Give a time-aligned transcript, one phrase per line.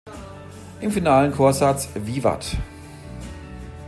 [0.81, 2.57] Im finalen Chorsatz „Vivat!